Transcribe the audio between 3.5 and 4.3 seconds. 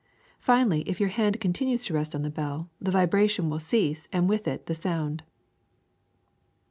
will cease and